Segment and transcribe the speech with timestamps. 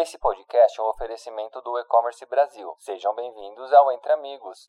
[0.00, 2.72] Esse podcast é um oferecimento do E-Commerce Brasil.
[2.78, 4.64] Sejam bem-vindos ao Entre Amigos.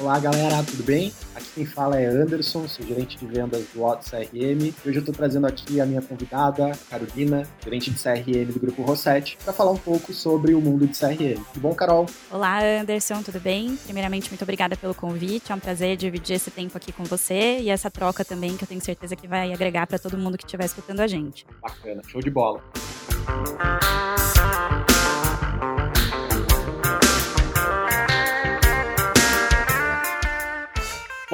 [0.00, 1.12] Olá galera, tudo bem?
[1.54, 4.74] Quem fala é Anderson, sou gerente de vendas do Otto CRM.
[4.84, 9.38] Hoje eu estou trazendo aqui a minha convidada, Carolina, gerente de CRM do Grupo Rosset,
[9.44, 11.40] para falar um pouco sobre o mundo de CRM.
[11.52, 12.06] Tudo bom, Carol?
[12.28, 13.76] Olá, Anderson, tudo bem?
[13.84, 15.52] Primeiramente, muito obrigada pelo convite.
[15.52, 18.68] É um prazer dividir esse tempo aqui com você e essa troca também, que eu
[18.68, 21.46] tenho certeza que vai agregar para todo mundo que estiver escutando a gente.
[21.62, 22.60] Bacana, show de bola.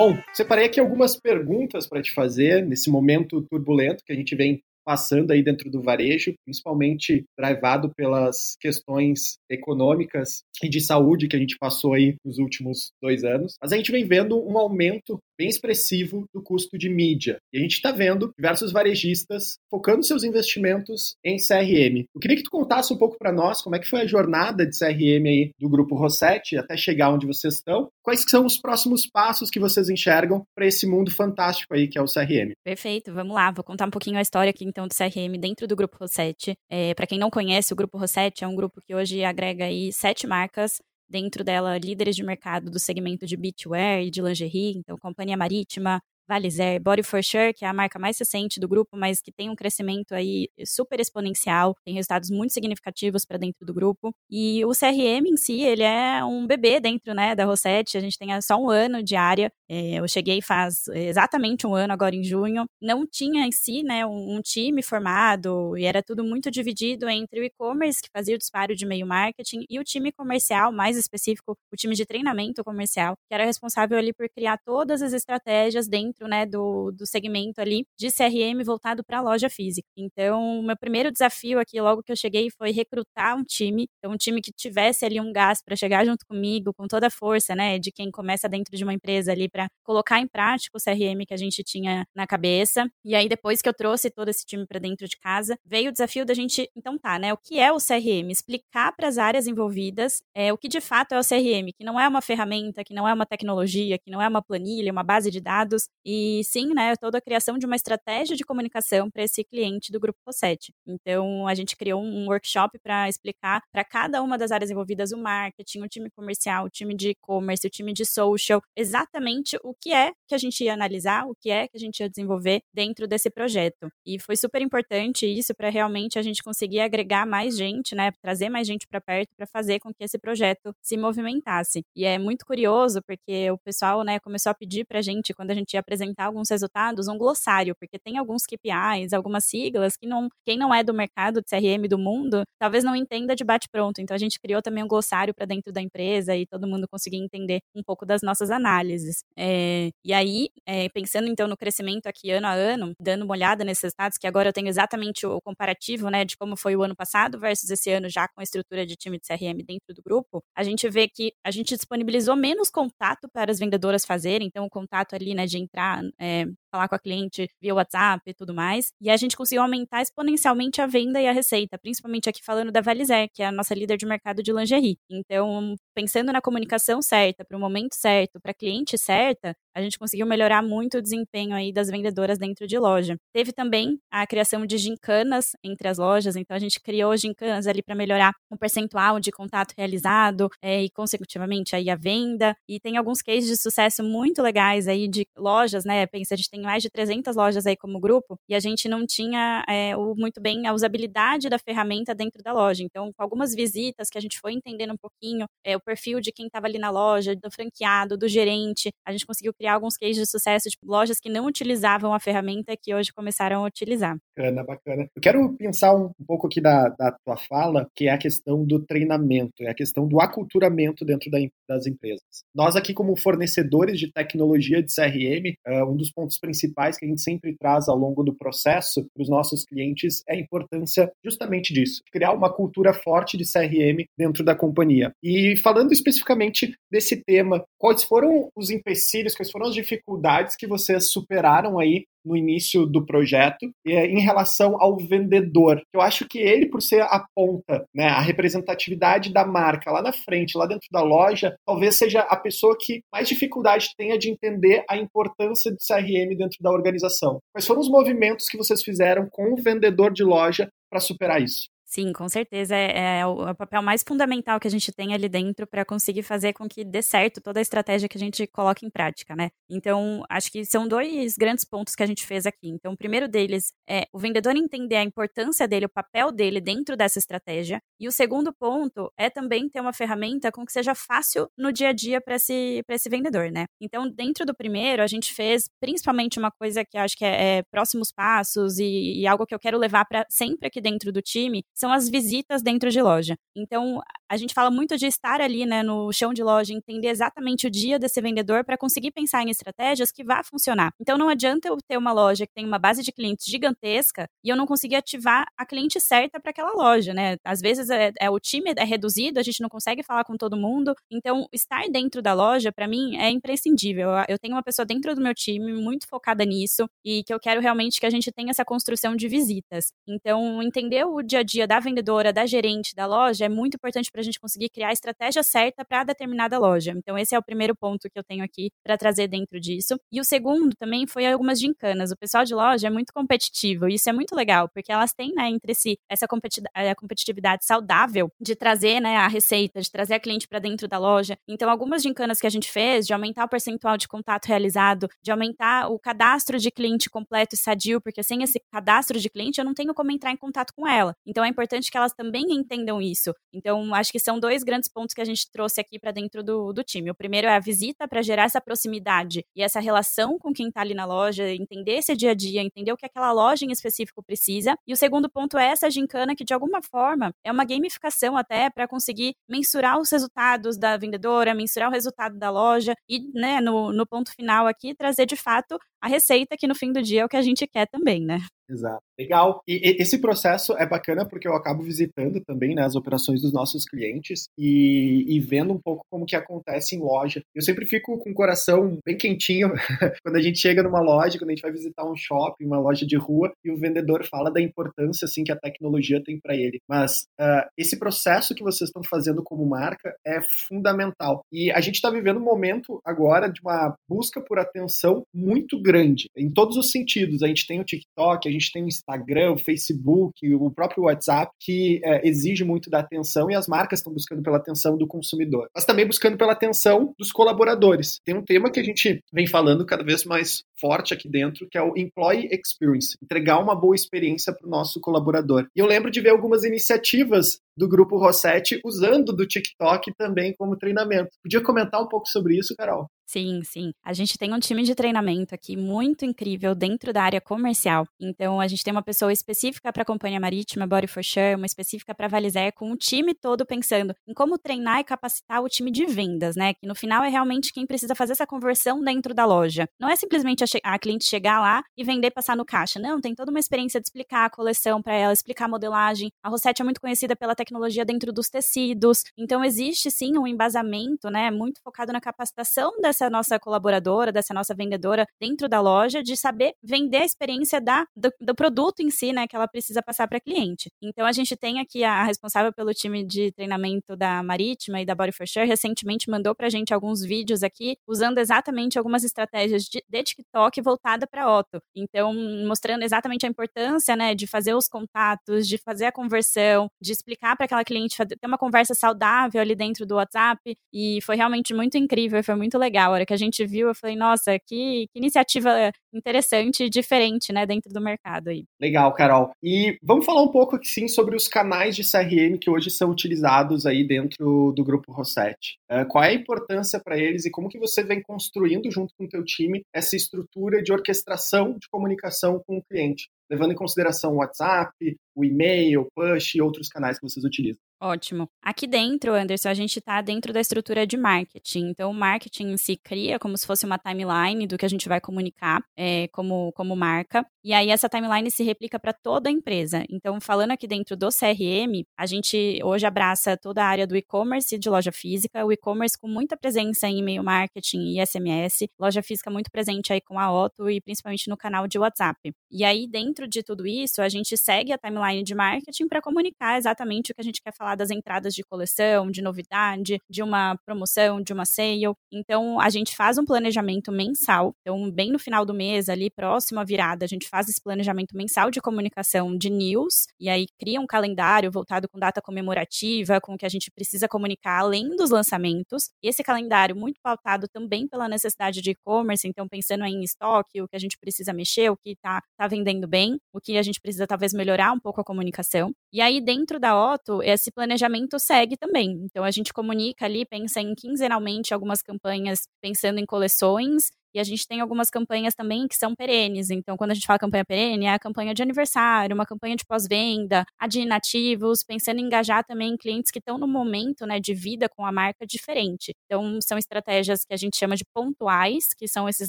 [0.00, 4.62] Bom, separei aqui algumas perguntas para te fazer nesse momento turbulento que a gente vem
[4.82, 11.38] passando aí dentro do varejo, principalmente drivado pelas questões econômicas e de saúde que a
[11.38, 13.56] gente passou aí nos últimos dois anos.
[13.60, 17.38] Mas a gente vem vendo um aumento bem expressivo do custo de mídia.
[17.50, 22.04] E a gente está vendo diversos varejistas focando seus investimentos em CRM.
[22.14, 24.66] Eu queria que tu contasse um pouco para nós como é que foi a jornada
[24.66, 27.88] de CRM aí do Grupo Rosset até chegar onde vocês estão.
[28.02, 32.02] Quais são os próximos passos que vocês enxergam para esse mundo fantástico aí que é
[32.02, 32.52] o CRM?
[32.62, 33.50] Perfeito, vamos lá.
[33.50, 36.52] Vou contar um pouquinho a história aqui então do CRM dentro do Grupo Rosset.
[36.70, 39.90] É, para quem não conhece, o Grupo Rosset é um grupo que hoje agrega aí
[39.90, 44.96] sete marcas dentro dela líderes de mercado do segmento de beachwear e de lingerie, então
[44.96, 49.20] Companhia Marítima, Valizer, Body for Sure, que é a marca mais recente do grupo, mas
[49.20, 54.14] que tem um crescimento aí super exponencial, tem resultados muito significativos para dentro do grupo.
[54.30, 57.98] E o CRM em si, ele é um bebê dentro, né, da Rosette.
[57.98, 59.52] A gente tem só um ano de área.
[59.72, 62.64] É, eu cheguei faz exatamente um ano, agora em junho.
[62.82, 67.40] Não tinha em si, né, um, um time formado e era tudo muito dividido entre
[67.40, 71.56] o e-commerce, que fazia o disparo de meio marketing, e o time comercial, mais específico,
[71.72, 76.00] o time de treinamento comercial, que era responsável ali por criar todas as estratégias dentro
[76.00, 79.86] dentro né, do, do segmento ali de CRM voltado para a loja física.
[79.96, 84.16] Então, meu primeiro desafio aqui, logo que eu cheguei, foi recrutar um time, então, um
[84.16, 87.78] time que tivesse ali um gás para chegar junto comigo, com toda a força, né,
[87.78, 91.34] de quem começa dentro de uma empresa ali para colocar em prática o CRM que
[91.34, 92.88] a gente tinha na cabeça.
[93.04, 95.92] E aí, depois que eu trouxe todo esse time para dentro de casa, veio o
[95.92, 98.30] desafio da gente, então tá, né, o que é o CRM?
[98.30, 101.98] Explicar para as áreas envolvidas é, o que de fato é o CRM, que não
[101.98, 105.30] é uma ferramenta, que não é uma tecnologia, que não é uma planilha, uma base
[105.30, 109.44] de dados, e sim, né, toda a criação de uma estratégia de comunicação para esse
[109.44, 110.72] cliente do Grupo Rosset.
[110.86, 115.18] Então, a gente criou um workshop para explicar para cada uma das áreas envolvidas o
[115.18, 119.92] marketing, o time comercial, o time de e-commerce, o time de social, exatamente o que
[119.92, 123.06] é que a gente ia analisar, o que é que a gente ia desenvolver dentro
[123.06, 123.90] desse projeto.
[124.06, 128.48] E foi super importante isso para realmente a gente conseguir agregar mais gente, né, trazer
[128.48, 131.82] mais gente para perto para fazer com que esse projeto se movimentasse.
[131.94, 135.50] E é muito curioso porque o pessoal, né, começou a pedir para a gente quando
[135.50, 140.06] a gente ia apresentar alguns resultados, um glossário, porque tem alguns KPIs, algumas siglas que
[140.06, 144.00] não, quem não é do mercado de CRM do mundo, talvez não entenda de bate-pronto.
[144.00, 147.18] Então a gente criou também um glossário para dentro da empresa e todo mundo conseguir
[147.18, 149.22] entender um pouco das nossas análises.
[149.42, 153.64] É, e aí, é, pensando então no crescimento aqui ano a ano, dando uma olhada
[153.64, 156.94] nesses resultados, que agora eu tenho exatamente o comparativo, né, de como foi o ano
[156.94, 160.44] passado versus esse ano já com a estrutura de time de CRM dentro do grupo,
[160.54, 164.70] a gente vê que a gente disponibilizou menos contato para as vendedoras fazerem, então o
[164.70, 168.92] contato ali, né, de entrar é, falar com a cliente via WhatsApp e tudo mais.
[169.00, 172.80] E a gente conseguiu aumentar exponencialmente a venda e a receita, principalmente aqui falando da
[172.80, 174.98] Valizer, que é a nossa líder de mercado de lingerie.
[175.10, 179.98] Então, pensando na comunicação certa, para o momento certo, para a cliente certa, a gente
[179.98, 183.16] conseguiu melhorar muito o desempenho aí das vendedoras dentro de loja.
[183.32, 187.82] Teve também a criação de gincanas entre as lojas, então a gente criou gincanas ali
[187.82, 192.54] para melhorar o percentual de contato realizado é, e consecutivamente aí a venda.
[192.68, 196.06] E tem alguns cases de sucesso muito legais aí de lojas, né?
[196.06, 199.06] Pensa, a gente tem mais de 300 lojas aí como grupo, e a gente não
[199.06, 202.82] tinha é, o, muito bem a usabilidade da ferramenta dentro da loja.
[202.82, 206.32] Então, com algumas visitas que a gente foi entendendo um pouquinho, é, o perfil de
[206.32, 210.16] quem estava ali na loja, do franqueado, do gerente, a gente conseguiu criar alguns cases
[210.16, 214.16] de sucesso, tipo, lojas que não utilizavam a ferramenta que hoje começaram a utilizar.
[214.36, 215.08] Bacana, bacana.
[215.14, 218.64] Eu quero pensar um, um pouco aqui da, da tua fala, que é a questão
[218.64, 222.22] do treinamento, é a questão do aculturamento dentro da, das empresas.
[222.54, 227.08] Nós aqui, como fornecedores de tecnologia de CRM, uh, um dos pontos principais que a
[227.08, 231.72] gente sempre traz ao longo do processo para os nossos clientes é a importância justamente
[231.72, 235.12] disso, criar uma cultura forte de CRM dentro da companhia.
[235.22, 241.10] E falando especificamente desse tema, quais foram os empecilhos, quais foram as dificuldades que vocês
[241.10, 245.82] superaram aí no início do projeto, é, em relação ao vendedor.
[245.92, 250.12] Eu acho que ele, por ser a ponta, né, a representatividade da marca lá na
[250.12, 254.84] frente, lá dentro da loja, talvez seja a pessoa que mais dificuldade tenha de entender
[254.88, 257.38] a importância do CRM dentro da organização.
[257.54, 261.68] Quais foram os movimentos que vocês fizeram com o vendedor de loja para superar isso?
[261.90, 265.12] Sim, com certeza é, é, o, é, o, papel mais fundamental que a gente tem
[265.12, 268.46] ali dentro para conseguir fazer com que dê certo toda a estratégia que a gente
[268.46, 269.50] coloca em prática, né?
[269.68, 272.68] Então, acho que são dois grandes pontos que a gente fez aqui.
[272.68, 276.96] Então, o primeiro deles é o vendedor entender a importância dele, o papel dele dentro
[276.96, 277.82] dessa estratégia.
[277.98, 281.88] E o segundo ponto é também ter uma ferramenta com que seja fácil no dia
[281.88, 283.66] a dia para esse, esse vendedor, né?
[283.80, 287.62] Então, dentro do primeiro, a gente fez principalmente uma coisa que acho que é, é
[287.64, 291.64] próximos passos e, e algo que eu quero levar para sempre aqui dentro do time
[291.80, 293.36] são as visitas dentro de loja.
[293.56, 294.00] Então,
[294.30, 297.70] a gente fala muito de estar ali, né, no chão de loja, entender exatamente o
[297.70, 300.92] dia desse vendedor para conseguir pensar em estratégias que vá funcionar.
[301.00, 304.50] Então, não adianta eu ter uma loja que tem uma base de clientes gigantesca e
[304.50, 307.36] eu não conseguir ativar a cliente certa para aquela loja, né?
[307.44, 310.56] Às vezes é, é, o time é reduzido, a gente não consegue falar com todo
[310.56, 310.94] mundo.
[311.10, 314.10] Então, estar dentro da loja, para mim, é imprescindível.
[314.10, 317.40] Eu, eu tenho uma pessoa dentro do meu time muito focada nisso e que eu
[317.40, 319.92] quero realmente que a gente tenha essa construção de visitas.
[320.06, 324.10] Então, entender o dia a dia da vendedora, da gerente da loja, é muito importante
[324.10, 326.92] para a gente conseguir criar a estratégia certa para determinada loja.
[326.96, 329.94] Então, esse é o primeiro ponto que eu tenho aqui para trazer dentro disso.
[330.10, 332.10] E o segundo também foi algumas gincanas.
[332.10, 335.32] O pessoal de loja é muito competitivo, e isso é muito legal, porque elas têm,
[335.32, 336.26] né, entre si essa
[336.74, 340.98] eh, competitividade saudável de trazer, né, a receita, de trazer a cliente para dentro da
[340.98, 341.36] loja.
[341.46, 345.30] Então, algumas gincanas que a gente fez, de aumentar o percentual de contato realizado, de
[345.30, 349.64] aumentar o cadastro de cliente completo e sadio, porque sem esse cadastro de cliente eu
[349.64, 351.14] não tenho como entrar em contato com ela.
[351.24, 353.34] Então, é importante que elas também entendam isso.
[353.52, 356.72] Então, acho que são dois grandes pontos que a gente trouxe aqui para dentro do,
[356.72, 357.10] do time.
[357.10, 360.80] O primeiro é a visita para gerar essa proximidade e essa relação com quem está
[360.80, 364.22] ali na loja, entender esse dia a dia, entender o que aquela loja em específico
[364.22, 364.74] precisa.
[364.86, 368.70] E o segundo ponto é essa gincana que, de alguma forma, é uma gamificação até
[368.70, 373.92] para conseguir mensurar os resultados da vendedora, mensurar o resultado da loja e, né, no,
[373.92, 377.24] no ponto final aqui, trazer de fato a receita que no fim do dia é
[377.24, 378.40] o que a gente quer também, né?
[378.68, 379.02] Exato.
[379.20, 379.60] Legal.
[379.68, 383.52] E, e, esse processo é bacana porque eu acabo visitando também né, as operações dos
[383.52, 387.42] nossos clientes e, e, vendo um pouco como que acontece em loja.
[387.54, 389.72] Eu sempre fico com o coração bem quentinho
[390.24, 393.06] quando a gente chega numa loja, quando a gente vai visitar um shopping, uma loja
[393.06, 396.78] de rua e o vendedor fala da importância assim que a tecnologia tem para ele.
[396.88, 401.42] Mas uh, esse processo que vocês estão fazendo como marca é fundamental.
[401.52, 406.24] E a gente está vivendo um momento agora de uma busca por atenção muito grande
[406.34, 407.42] em todos os sentidos.
[407.42, 409.09] A gente tem o TikTok, a gente tem o Instagram,
[409.50, 414.12] o Facebook, o próprio WhatsApp, que é, exige muito da atenção e as marcas estão
[414.12, 418.20] buscando pela atenção do consumidor, mas também buscando pela atenção dos colaboradores.
[418.24, 421.78] Tem um tema que a gente vem falando cada vez mais forte aqui dentro, que
[421.78, 425.66] é o Employee Experience, entregar uma boa experiência para o nosso colaborador.
[425.76, 430.76] E eu lembro de ver algumas iniciativas do grupo Rossetti usando do TikTok também como
[430.76, 431.30] treinamento.
[431.42, 433.06] Podia comentar um pouco sobre isso, Carol?
[433.30, 433.92] Sim, sim.
[434.02, 438.04] A gente tem um time de treinamento aqui muito incrível dentro da área comercial.
[438.20, 441.64] Então, a gente tem uma pessoa específica para a Companhia Marítima, Body for Sure, uma
[441.64, 445.92] específica para Valizer, com o time todo pensando em como treinar e capacitar o time
[445.92, 446.74] de vendas, né?
[446.74, 449.88] Que no final é realmente quem precisa fazer essa conversão dentro da loja.
[450.00, 452.98] Não é simplesmente a, a cliente chegar lá e vender passar no caixa.
[452.98, 456.32] Não, tem toda uma experiência de explicar a coleção para ela, explicar a modelagem.
[456.42, 459.22] A Rossetti é muito conhecida pela tecnologia dentro dos tecidos.
[459.38, 461.48] Então, existe sim um embasamento, né?
[461.52, 466.36] Muito focado na capacitação dessa dessa nossa colaboradora, dessa nossa vendedora dentro da loja, de
[466.36, 470.26] saber vender a experiência da, do, do produto em si, né, que ela precisa passar
[470.26, 470.90] para cliente.
[471.02, 475.14] Então a gente tem aqui a, responsável pelo time de treinamento da Marítima e da
[475.14, 479.84] Body for Sure, recentemente mandou para a gente alguns vídeos aqui, usando exatamente algumas estratégias
[479.84, 481.80] de, de TikTok voltada para Otto.
[481.94, 482.32] Então,
[482.66, 487.56] mostrando exatamente a importância, né, de fazer os contatos, de fazer a conversão, de explicar
[487.56, 491.98] para aquela cliente, ter uma conversa saudável ali dentro do WhatsApp, e foi realmente muito
[491.98, 495.92] incrível, foi muito legal hora que a gente viu, eu falei, nossa, que, que iniciativa
[496.12, 498.64] interessante e diferente, né, dentro do mercado aí.
[498.80, 499.50] Legal, Carol.
[499.62, 503.10] E vamos falar um pouco aqui, sim, sobre os canais de CRM que hoje são
[503.10, 505.78] utilizados aí dentro do Grupo Rossetti.
[505.90, 509.24] Uh, qual é a importância para eles e como que você vem construindo junto com
[509.24, 513.28] o teu time essa estrutura de orquestração de comunicação com o cliente?
[513.50, 514.94] levando em consideração o WhatsApp,
[515.34, 517.82] o e-mail, push e outros canais que vocês utilizam.
[518.02, 518.48] Ótimo.
[518.62, 521.90] Aqui dentro, Anderson, a gente está dentro da estrutura de marketing.
[521.90, 525.20] Então, o marketing si cria como se fosse uma timeline do que a gente vai
[525.20, 527.44] comunicar é, como, como marca.
[527.62, 530.02] E aí, essa timeline se replica para toda a empresa.
[530.08, 534.74] Então, falando aqui dentro do CRM, a gente hoje abraça toda a área do e-commerce
[534.74, 535.62] e de loja física.
[535.66, 538.88] O e-commerce com muita presença em e-mail marketing e SMS.
[538.98, 542.50] Loja física muito presente aí com a Otto e principalmente no canal de WhatsApp.
[542.70, 546.78] E aí, dentro de tudo isso, a gente segue a timeline de marketing para comunicar
[546.78, 550.76] exatamente o que a gente quer falar das entradas de coleção, de novidade, de uma
[550.84, 551.90] promoção, de uma sale.
[552.32, 554.74] Então, a gente faz um planejamento mensal.
[554.80, 558.36] Então, bem no final do mês, ali próximo à virada, a gente faz esse planejamento
[558.36, 563.54] mensal de comunicação de news e aí cria um calendário voltado com data comemorativa, com
[563.54, 566.10] o que a gente precisa comunicar além dos lançamentos.
[566.22, 570.96] Esse calendário muito pautado também pela necessidade de e-commerce, então pensando em estoque, o que
[570.96, 574.26] a gente precisa mexer, o que está tá vendendo bem, o que a gente precisa
[574.26, 575.92] talvez melhorar um pouco a comunicação.
[576.12, 579.22] E aí, dentro da Otto, esse planejamento segue também.
[579.24, 584.44] Então, a gente comunica ali, pensa em quinzenalmente algumas campanhas pensando em coleções e a
[584.44, 586.70] gente tem algumas campanhas também que são perenes.
[586.70, 589.84] Então, quando a gente fala campanha perene, é a campanha de aniversário, uma campanha de
[589.84, 594.54] pós-venda, a de inativos, pensando em engajar também clientes que estão no momento né, de
[594.54, 596.14] vida com a marca diferente.
[596.26, 599.48] Então, são estratégias que a gente chama de pontuais, que são esses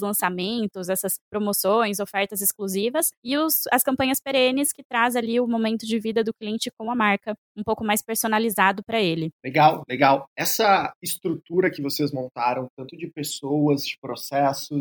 [0.00, 5.86] lançamentos, essas promoções, ofertas exclusivas, e os, as campanhas perenes, que traz ali o momento
[5.86, 9.30] de vida do cliente com a marca um pouco mais personalizado para ele.
[9.44, 10.26] Legal, legal.
[10.36, 14.71] Essa estrutura que vocês montaram, tanto de pessoas, de processos,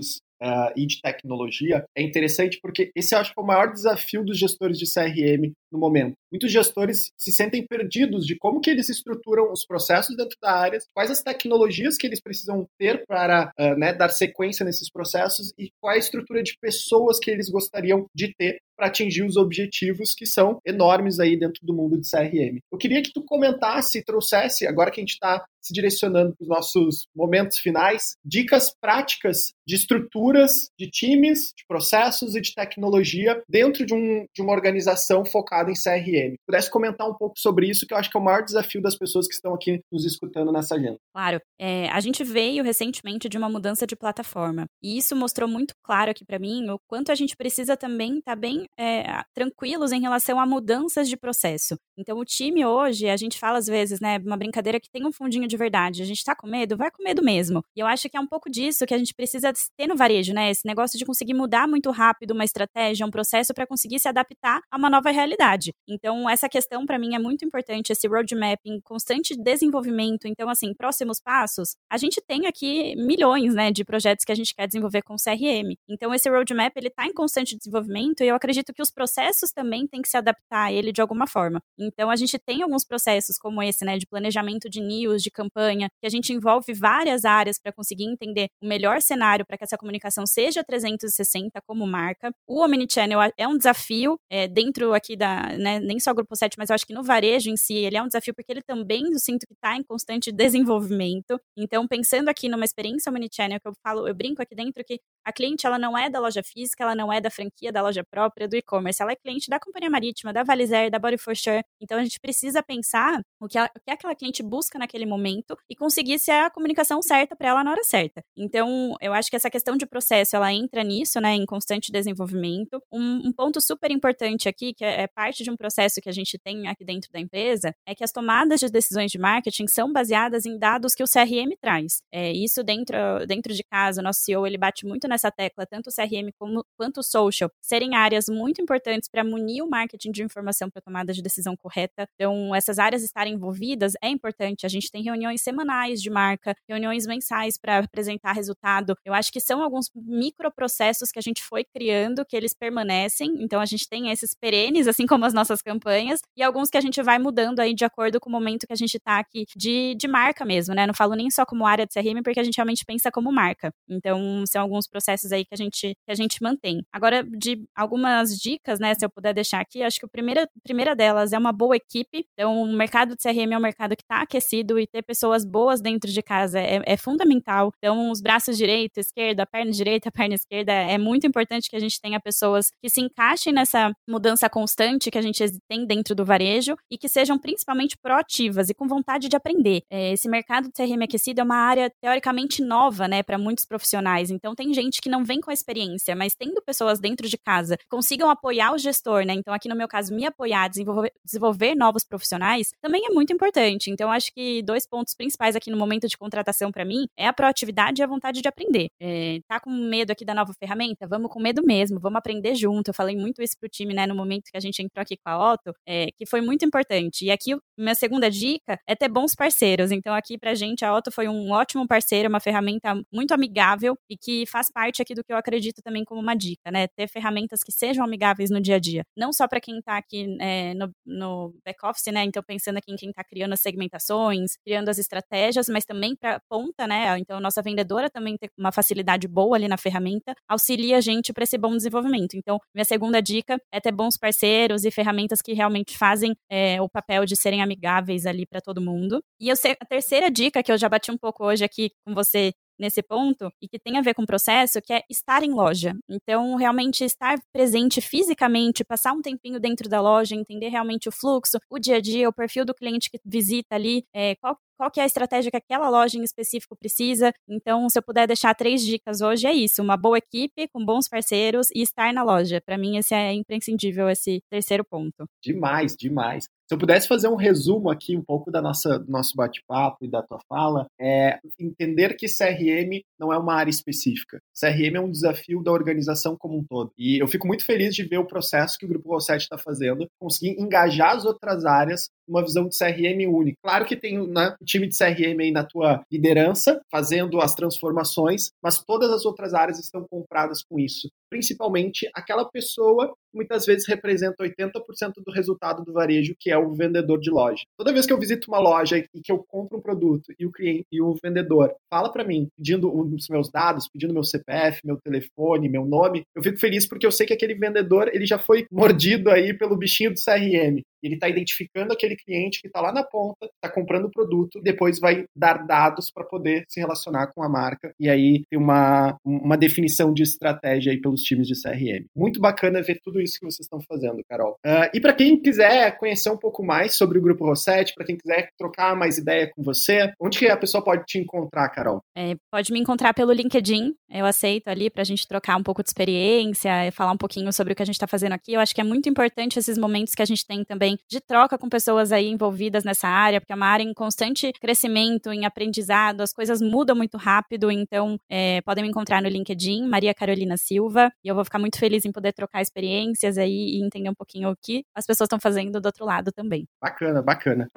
[0.41, 4.38] uh, e de tecnologia é interessante porque esse acho que é o maior desafio dos
[4.38, 6.13] gestores de CRM no momento.
[6.31, 10.79] Muitos gestores se sentem perdidos de como que eles estruturam os processos dentro da área,
[10.93, 15.71] quais as tecnologias que eles precisam ter para uh, né, dar sequência nesses processos e
[15.79, 20.25] qual a estrutura de pessoas que eles gostariam de ter para atingir os objetivos que
[20.25, 22.57] são enormes aí dentro do mundo de CRM.
[22.71, 26.43] Eu queria que tu comentasse e trouxesse, agora que a gente está se direcionando para
[26.43, 33.39] os nossos momentos finais, dicas práticas de estruturas de times, de processos e de tecnologia
[33.47, 36.35] dentro de, um, de uma organização focada em CRM.
[36.45, 38.97] Pudesse comentar um pouco sobre isso, que eu acho que é o maior desafio das
[38.97, 40.97] pessoas que estão aqui nos escutando nessa agenda.
[41.13, 41.39] Claro.
[41.59, 44.65] É, a gente veio recentemente de uma mudança de plataforma.
[44.81, 48.31] E isso mostrou muito claro aqui para mim o quanto a gente precisa também estar
[48.31, 51.75] tá bem é, tranquilos em relação a mudanças de processo.
[51.97, 55.11] Então, o time hoje, a gente fala às vezes, né, uma brincadeira que tem um
[55.11, 56.01] fundinho de verdade.
[56.01, 56.75] A gente tá com medo?
[56.75, 57.63] Vai com medo mesmo.
[57.75, 60.33] E eu acho que é um pouco disso que a gente precisa ter no varejo,
[60.33, 60.49] né?
[60.49, 64.61] Esse negócio de conseguir mudar muito rápido uma estratégia, um processo para conseguir se adaptar
[64.71, 65.50] a uma nova realidade.
[65.88, 70.27] Então, essa questão para mim é muito importante, esse roadmap em constante desenvolvimento.
[70.27, 74.53] Então, assim, próximos passos, a gente tem aqui milhões, né, de projetos que a gente
[74.55, 75.75] quer desenvolver com CRM.
[75.89, 79.88] Então, esse roadmap, ele tá em constante desenvolvimento e eu acredito que os processos também
[79.88, 81.62] têm que se adaptar a ele de alguma forma.
[81.77, 85.89] Então, a gente tem alguns processos como esse, né, de planejamento de news, de campanha,
[86.00, 89.77] que a gente envolve várias áreas para conseguir entender o melhor cenário para que essa
[89.77, 92.31] comunicação seja 360 como marca.
[92.48, 96.69] O Omnichannel é um desafio é, dentro aqui da, né, nem só Grupo 7, mas
[96.69, 99.19] eu acho que no varejo em si, ele é um desafio porque ele também, eu
[99.19, 101.39] sinto que está em constante desenvolvimento.
[101.57, 105.31] Então, pensando aqui numa experiência Omnichannel, que eu falo, eu brinco aqui dentro que a
[105.31, 108.48] cliente, ela não é da loja física, ela não é da franquia da loja própria,
[108.48, 111.63] do e-commerce, ela é cliente da companhia marítima, da Valizer, da Body for Sure.
[111.79, 115.75] Então, a gente precisa pensar o que, o que aquela cliente busca naquele momento e
[115.75, 118.24] conseguir ser a comunicação certa para ela na hora certa.
[118.36, 122.81] Então, eu acho que essa questão de processo, ela entra nisso, né, em constante desenvolvimento.
[122.91, 126.11] Um, um ponto super importante aqui, que é, é parte de um processo que a
[126.11, 129.91] gente tem aqui dentro da empresa, é que as tomadas de decisões de marketing são
[129.91, 132.01] baseadas em dados que o CRM traz.
[132.11, 132.97] É, isso dentro,
[133.27, 136.65] dentro de casa, o nosso CEO, ele bate muito nessa tecla, tanto o CRM como,
[136.77, 141.13] quanto o social, serem áreas muito importantes para munir o marketing de informação para tomada
[141.13, 142.07] de decisão correta.
[142.15, 144.65] Então, essas áreas estarem envolvidas é importante.
[144.65, 148.95] A gente tem reuniões semanais de marca, reuniões mensais para apresentar resultado.
[149.05, 153.35] Eu acho que são alguns microprocessos que a gente foi criando que eles permanecem.
[153.39, 156.81] Então, a gente tem esses perenes, assim como as nossas campanhas, e alguns que a
[156.81, 159.95] gente vai mudando aí de acordo com o momento que a gente está aqui de,
[159.95, 160.85] de marca mesmo, né?
[160.85, 163.71] Não falo nem só como área de CRM, porque a gente realmente pensa como marca.
[163.89, 166.81] Então, são alguns processos aí que a gente, que a gente mantém.
[166.91, 170.95] Agora, de algumas dicas, né, se eu puder deixar aqui, acho que a primeira, primeira
[170.95, 172.25] delas é uma boa equipe.
[172.33, 175.81] Então, o mercado de CRM é um mercado que está aquecido e ter pessoas boas
[175.81, 177.71] dentro de casa é, é, fundamental.
[177.77, 181.75] Então, os braços direito, esquerda, a perna direita, a perna esquerda, é muito importante que
[181.75, 186.13] a gente tenha pessoas que se encaixem nessa mudança constante que a gente tem dentro
[186.13, 189.81] do varejo e que sejam principalmente proativas e com vontade de aprender.
[189.89, 194.29] É, esse mercado de CRM aquecido é uma área teoricamente nova, né, para muitos profissionais.
[194.29, 197.77] Então tem gente que não vem com a experiência, mas tendo pessoas dentro de casa
[197.77, 199.34] que consigam apoiar o gestor, né?
[199.34, 203.89] Então aqui no meu caso me apoiar, desenvolver, desenvolver novos profissionais, também é muito importante.
[203.89, 207.34] Então acho que dois pontos principais aqui no momento de contratação para mim é a
[207.34, 208.89] proatividade e a vontade de aprender.
[209.00, 211.08] É, tá com medo aqui da nova ferramenta?
[211.08, 212.89] Vamos com medo mesmo, vamos aprender junto.
[212.89, 215.29] Eu falei muito isso pro time, né, no momento que a gente entrou aqui com
[215.29, 217.25] a Otto, é, que foi muito importante.
[217.25, 219.91] E aqui, minha segunda dica é ter bons parceiros.
[219.91, 224.17] Então, aqui pra gente, a Otto foi um ótimo parceiro, uma ferramenta muito amigável e
[224.17, 226.88] que faz parte aqui do que eu acredito também como uma dica, né?
[226.88, 229.03] Ter ferramentas que sejam amigáveis no dia a dia.
[229.17, 232.24] Não só para quem tá aqui é, no, no back-office, né?
[232.24, 236.39] Então, pensando aqui em quem tá criando as segmentações, criando as estratégias, mas também para
[236.50, 237.17] ponta, né?
[237.17, 241.43] Então, nossa vendedora também tem uma facilidade boa ali na ferramenta, auxilia a gente para
[241.43, 242.36] esse bom desenvolvimento.
[242.36, 246.89] Então, minha segunda dica é ter bons parceiros e ferramentas que realmente fazem é, o
[246.89, 249.21] papel de serem amigáveis ali para todo mundo.
[249.39, 252.51] E sei, a terceira dica que eu já bati um pouco hoje aqui com você
[252.81, 255.93] nesse ponto e que tem a ver com o processo, que é estar em loja.
[256.09, 261.59] Então, realmente estar presente fisicamente, passar um tempinho dentro da loja, entender realmente o fluxo,
[261.69, 265.00] o dia a dia, o perfil do cliente que visita ali, é, qual qual que
[265.00, 267.31] é a estratégia que aquela loja em específico precisa.
[267.47, 271.07] Então, se eu puder deixar três dicas hoje, é isso: uma boa equipe, com bons
[271.07, 272.59] parceiros e estar na loja.
[272.59, 275.29] Para mim, esse é imprescindível, esse terceiro ponto.
[275.39, 276.50] Demais, demais.
[276.71, 280.07] Se eu pudesse fazer um resumo aqui um pouco da nossa, do nosso bate-papo e
[280.09, 284.39] da tua fala, é entender que CRM não é uma área específica.
[284.57, 286.93] CRM é um desafio da organização como um todo.
[286.97, 290.07] E eu fico muito feliz de ver o processo que o Grupo Rosset está fazendo,
[290.17, 293.57] conseguir engajar as outras áreas uma visão de CRM única.
[293.61, 298.51] Claro que tem né, o time de CRM aí na tua liderança, fazendo as transformações,
[298.63, 301.09] mas todas as outras áreas estão compradas com isso.
[301.31, 307.17] Principalmente aquela pessoa muitas vezes representa 80% do resultado do varejo, que é o vendedor
[307.19, 307.63] de loja.
[307.77, 310.51] Toda vez que eu visito uma loja e que eu compro um produto e o
[310.51, 314.97] cliente e o vendedor fala para mim, pedindo os meus dados, pedindo meu CPF, meu
[315.01, 318.65] telefone, meu nome, eu fico feliz porque eu sei que aquele vendedor ele já foi
[318.69, 320.81] mordido aí pelo bichinho do CRM.
[321.01, 325.00] Ele está identificando aquele cliente que está lá na ponta, está comprando o produto, depois
[325.00, 329.58] vai dar dados para poder se relacionar com a marca e aí ter uma, uma
[329.58, 332.05] definição de estratégia aí pelos times de CRM.
[332.15, 334.55] Muito bacana ver tudo isso que vocês estão fazendo, Carol.
[334.65, 338.17] Uh, e para quem quiser conhecer um pouco mais sobre o Grupo Rosset, para quem
[338.17, 342.01] quiser trocar mais ideia com você, onde que a pessoa pode te encontrar, Carol?
[342.15, 345.84] É, pode me encontrar pelo LinkedIn, eu aceito ali para a gente trocar um pouco
[345.84, 348.53] de experiência, falar um pouquinho sobre o que a gente está fazendo aqui.
[348.53, 351.57] Eu acho que é muito importante esses momentos que a gente tem também de troca
[351.57, 356.21] com pessoas aí envolvidas nessa área, porque é uma área em constante crescimento, em aprendizado,
[356.21, 361.12] as coisas mudam muito rápido, então é, podem me encontrar no LinkedIn, Maria Carolina Silva,
[361.24, 364.50] e eu vou ficar muito feliz em poder trocar experiências aí e entender um pouquinho
[364.50, 366.68] o que as pessoas estão fazendo do outro lado também.
[366.81, 367.68] Bacana, bacana.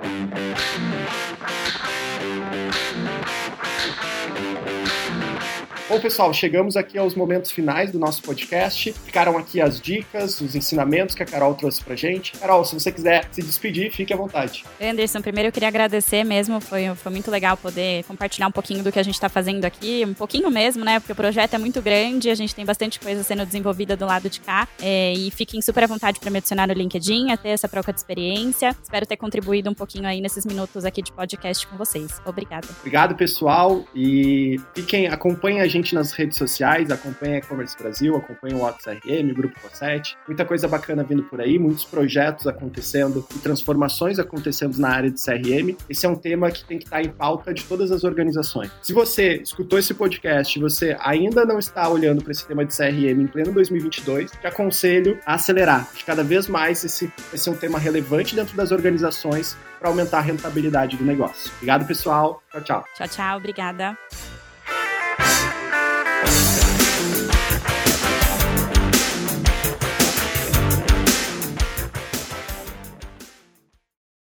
[5.87, 8.91] Bom, pessoal, chegamos aqui aos momentos finais do nosso podcast.
[9.05, 12.33] Ficaram aqui as dicas, os ensinamentos que a Carol trouxe pra gente.
[12.39, 14.65] Carol, se você quiser se despedir, fique à vontade.
[14.81, 18.91] Anderson, primeiro eu queria agradecer mesmo, foi, foi muito legal poder compartilhar um pouquinho do
[18.91, 20.99] que a gente está fazendo aqui, um pouquinho mesmo, né?
[21.01, 24.31] Porque o projeto é muito grande, a gente tem bastante coisa sendo desenvolvida do lado
[24.31, 24.67] de cá.
[24.81, 27.93] É, e fiquem super à vontade para me adicionar no LinkedIn, a ter essa troca
[27.93, 28.75] de experiência.
[28.83, 32.23] Espero ter contribuído um pouquinho aí nesses minutos aqui de podcast com vocês.
[32.25, 32.69] Obrigada.
[32.81, 33.85] Obrigado, pessoal.
[33.95, 39.35] E fiquem, acompanhem a gente nas redes sociais, acompanha E-Commerce Brasil, acompanha o WhatsApp o
[39.35, 40.17] Grupo Cosset.
[40.27, 45.21] Muita coisa bacana vindo por aí, muitos projetos acontecendo e transformações acontecendo na área de
[45.21, 45.77] CRM.
[45.89, 48.71] Esse é um tema que tem que estar em pauta de todas as organizações.
[48.83, 52.77] Se você escutou esse podcast e você ainda não está olhando para esse tema de
[52.77, 55.89] CRM em pleno 2022, te aconselho a acelerar.
[55.95, 60.19] De cada vez mais esse, esse é um tema relevante dentro das organizações para aumentar
[60.19, 61.51] a rentabilidade do negócio.
[61.57, 62.43] Obrigado, pessoal.
[62.51, 62.85] Tchau, tchau.
[62.97, 63.37] Tchau, tchau.
[63.39, 63.99] Obrigada.